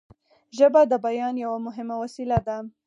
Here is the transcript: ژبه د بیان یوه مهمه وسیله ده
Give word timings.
ژبه 0.57 0.81
د 0.91 0.93
بیان 1.05 1.35
یوه 1.45 1.57
مهمه 1.67 1.95
وسیله 2.03 2.37
ده 2.47 2.57